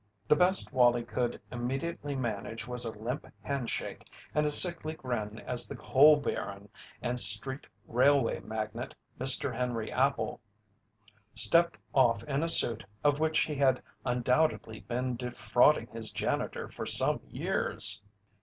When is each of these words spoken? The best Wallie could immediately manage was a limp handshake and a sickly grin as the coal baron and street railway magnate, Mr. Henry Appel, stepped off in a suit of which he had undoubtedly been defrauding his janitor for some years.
The 0.27 0.35
best 0.35 0.73
Wallie 0.73 1.03
could 1.03 1.39
immediately 1.51 2.15
manage 2.15 2.65
was 2.67 2.85
a 2.85 2.91
limp 2.91 3.27
handshake 3.43 4.09
and 4.33 4.47
a 4.47 4.51
sickly 4.51 4.95
grin 4.95 5.37
as 5.37 5.67
the 5.67 5.75
coal 5.75 6.15
baron 6.15 6.69
and 7.03 7.19
street 7.19 7.67
railway 7.85 8.39
magnate, 8.39 8.95
Mr. 9.19 9.53
Henry 9.55 9.91
Appel, 9.91 10.41
stepped 11.35 11.77
off 11.93 12.23
in 12.23 12.41
a 12.41 12.49
suit 12.49 12.83
of 13.03 13.19
which 13.19 13.41
he 13.41 13.53
had 13.53 13.79
undoubtedly 14.03 14.79
been 14.79 15.15
defrauding 15.17 15.85
his 15.85 16.09
janitor 16.09 16.67
for 16.67 16.87
some 16.87 17.21
years. 17.29 18.01